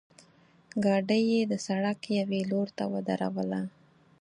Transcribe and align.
ګاډۍ 0.83 1.21
یې 1.31 1.41
د 1.51 1.53
سړک 1.65 1.99
یوې 2.17 2.41
لورته 2.51 2.83
ودروله. 2.91 3.61